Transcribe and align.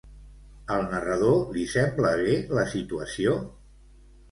Al 0.75 0.85
narrador 0.93 1.35
li 1.59 1.67
sembla 1.75 2.15
bé 2.23 2.33
la 2.61 2.65
situació? 2.75 3.39